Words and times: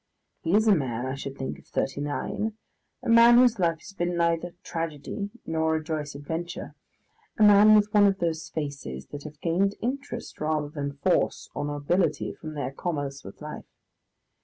He 0.41 0.55
is 0.55 0.67
a 0.67 0.73
man, 0.73 1.05
I 1.05 1.13
should 1.13 1.37
think, 1.37 1.59
of 1.59 1.67
thirty 1.67 2.01
nine, 2.01 2.53
a 3.03 3.07
man 3.09 3.37
whose 3.37 3.59
life 3.59 3.77
has 3.81 3.93
been 3.93 4.17
neither 4.17 4.55
tragedy 4.63 5.29
nor 5.45 5.75
a 5.75 5.83
joyous 5.83 6.15
adventure, 6.15 6.73
a 7.37 7.43
man 7.43 7.75
with 7.75 7.93
one 7.93 8.07
of 8.07 8.17
those 8.17 8.49
faces 8.49 9.05
that 9.11 9.25
have 9.25 9.39
gained 9.41 9.75
interest 9.79 10.41
rather 10.41 10.69
than 10.69 10.97
force 11.03 11.51
or 11.53 11.65
nobility 11.65 12.33
from 12.33 12.55
their 12.55 12.71
commerce 12.71 13.23
with 13.23 13.43
life. 13.43 13.67